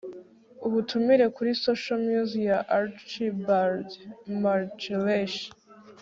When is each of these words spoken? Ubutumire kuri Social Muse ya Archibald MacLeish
Ubutumire 0.67 1.25
kuri 1.35 1.49
Social 1.63 1.97
Muse 2.07 2.37
ya 2.49 2.59
Archibald 2.79 3.87
MacLeish 4.41 5.39